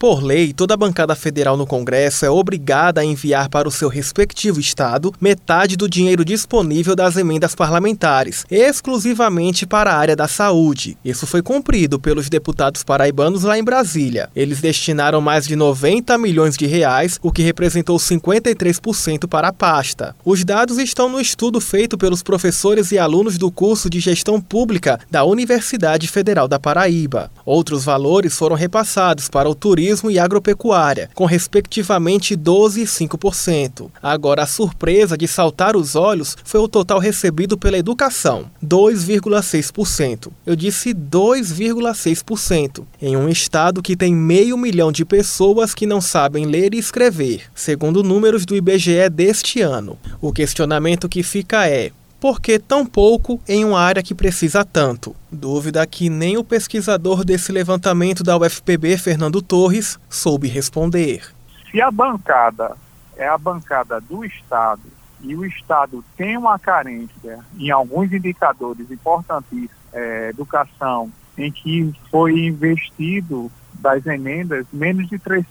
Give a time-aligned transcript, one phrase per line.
[0.00, 4.58] Por lei, toda bancada federal no Congresso é obrigada a enviar para o seu respectivo
[4.58, 10.96] estado metade do dinheiro disponível das emendas parlamentares, exclusivamente para a área da saúde.
[11.04, 14.30] Isso foi cumprido pelos deputados paraibanos lá em Brasília.
[14.34, 20.16] Eles destinaram mais de 90 milhões de reais, o que representou 53% para a pasta.
[20.24, 24.98] Os dados estão no estudo feito pelos professores e alunos do curso de Gestão Pública
[25.10, 27.30] da Universidade Federal da Paraíba.
[27.44, 33.90] Outros valores foram repassados para o turismo turismo e agropecuária, com respectivamente 12% e 5%.
[34.00, 40.30] Agora, a surpresa de saltar os olhos foi o total recebido pela educação, 2,6%.
[40.46, 46.46] Eu disse 2,6%, em um estado que tem meio milhão de pessoas que não sabem
[46.46, 49.98] ler e escrever, segundo números do IBGE deste ano.
[50.20, 55.16] O questionamento que fica é: por que tão pouco em uma área que precisa tanto?
[55.32, 61.22] Dúvida que nem o pesquisador desse levantamento da UFPB, Fernando Torres, soube responder.
[61.70, 62.76] Se a bancada
[63.16, 64.82] é a bancada do Estado
[65.22, 72.38] e o Estado tem uma carência em alguns indicadores importantíssimos, é, educação, em que foi
[72.38, 75.44] investido das emendas menos de 3%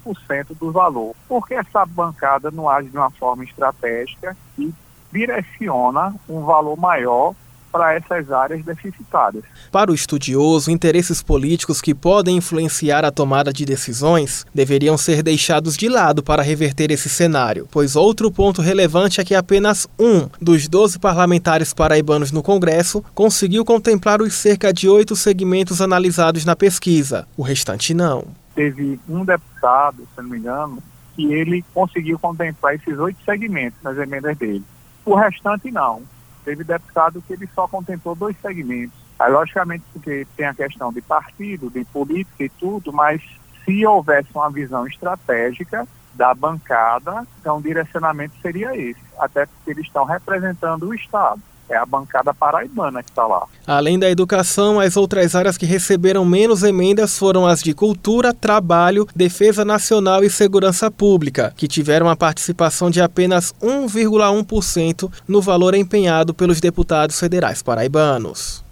[0.60, 1.16] do valor.
[1.28, 4.72] Por que essa bancada não age de uma forma estratégica e
[5.12, 7.34] direciona um valor maior
[7.72, 9.44] para essas áreas deficitárias.
[9.72, 15.78] Para o estudioso, interesses políticos que podem influenciar a tomada de decisões deveriam ser deixados
[15.78, 20.68] de lado para reverter esse cenário, pois outro ponto relevante é que apenas um dos
[20.68, 27.28] 12 parlamentares paraibanos no Congresso conseguiu contemplar os cerca de oito segmentos analisados na pesquisa,
[27.38, 28.26] o restante não.
[28.56, 30.84] Teve um deputado, se não me engano,
[31.16, 34.64] que ele conseguiu contemplar esses oito segmentos nas emendas dele.
[35.06, 36.04] O restante não.
[36.44, 38.98] Teve deputado que ele só contemplou dois segmentos.
[39.20, 43.22] Aí, logicamente, porque tem a questão de partido, de política e tudo, mas
[43.66, 49.86] se houvesse uma visão estratégica da bancada, então o direcionamento seria esse, até porque eles
[49.86, 53.46] estão representando o Estado é a bancada paraibana que está lá.
[53.66, 59.08] Além da educação, as outras áreas que receberam menos emendas foram as de cultura, trabalho,
[59.16, 66.34] defesa nacional e segurança pública, que tiveram a participação de apenas 1,1% no valor empenhado
[66.34, 68.69] pelos deputados federais paraibanos.